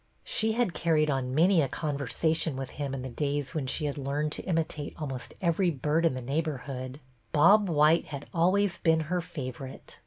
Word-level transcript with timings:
She 0.23 0.53
had 0.53 0.73
carried 0.73 1.11
on 1.11 1.35
many 1.35 1.61
a 1.61 1.69
conver 1.69 2.07
sation 2.09 2.55
with 2.55 2.71
him 2.71 2.95
in 2.95 3.03
the 3.03 3.09
days 3.09 3.53
when 3.53 3.67
she 3.67 3.85
had 3.85 3.99
learned 3.99 4.31
#to 4.31 4.41
imitate 4.45 4.95
almost 4.97 5.35
every 5.41 5.69
bird 5.69 6.07
in 6.07 6.15
the 6.15 6.23
neighborhood. 6.23 6.99
Bob 7.31 7.69
white 7.69 8.05
had 8.05 8.25
always 8.33 8.79
been 8.79 9.01
her 9.11 9.21
favorite. 9.21 9.99